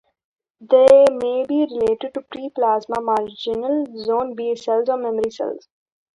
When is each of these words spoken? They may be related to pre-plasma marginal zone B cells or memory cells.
They 0.59 0.87
may 1.11 1.45
be 1.45 1.67
related 1.69 2.15
to 2.15 2.21
pre-plasma 2.23 3.01
marginal 3.01 3.85
zone 4.03 4.33
B 4.33 4.55
cells 4.55 4.89
or 4.89 4.97
memory 4.97 5.29
cells. 5.29 5.67